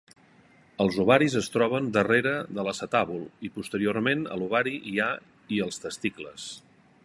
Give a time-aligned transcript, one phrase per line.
[0.85, 5.11] Els ovaris es troben darrere de l'acetàbul i posteriorment a l'ovari hi ha
[5.59, 6.53] i els testicles.